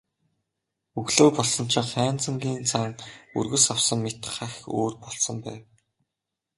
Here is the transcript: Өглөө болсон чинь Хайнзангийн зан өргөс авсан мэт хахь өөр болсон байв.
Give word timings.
Өглөө 0.99 1.29
болсон 1.35 1.65
чинь 1.73 1.91
Хайнзангийн 1.93 2.61
зан 2.71 2.91
өргөс 3.39 3.65
авсан 3.73 3.99
мэт 4.05 4.21
хахь 4.35 4.59
өөр 4.77 4.93
болсон 5.05 5.37
байв. 5.45 5.61